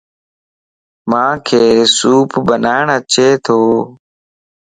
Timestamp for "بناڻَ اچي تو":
2.47-3.59